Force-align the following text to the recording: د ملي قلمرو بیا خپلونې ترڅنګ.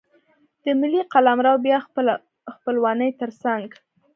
د 0.63 0.65
ملي 0.79 1.01
قلمرو 1.13 1.53
بیا 1.65 1.77
خپلونې 2.55 3.09
ترڅنګ. 3.19 3.67